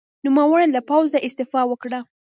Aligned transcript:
نوموړي 0.25 0.67
له 0.75 0.81
پوځه 0.89 1.17
استعفا 1.27 1.61
وکړه. 1.67 1.99